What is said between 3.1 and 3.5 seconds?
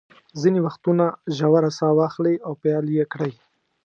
کړئ.